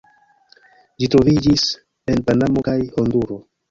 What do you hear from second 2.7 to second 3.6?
kaj Honduro.